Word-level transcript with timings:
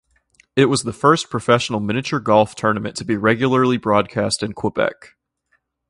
It 0.55 0.65
was 0.65 0.81
the 0.81 0.93
first 0.93 1.29
professional 1.29 1.79
miniature 1.79 2.19
golf 2.19 2.55
tournament 2.55 2.95
to 2.95 3.05
be 3.05 3.17
regularly 3.17 3.77
broadcast 3.77 4.41
in 4.41 4.53
Quebec. 4.53 5.13